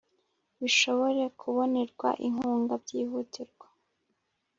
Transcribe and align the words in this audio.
bishobore 0.61 1.23
kubonerwa 1.39 2.09
inkunga 2.27 2.73
byihutirwa. 2.83 3.67